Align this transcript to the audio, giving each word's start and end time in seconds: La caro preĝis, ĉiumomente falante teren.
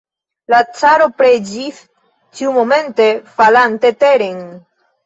La 0.53 0.61
caro 0.79 1.05
preĝis, 1.19 1.83
ĉiumomente 2.41 3.09
falante 3.39 3.95
teren. 4.05 4.45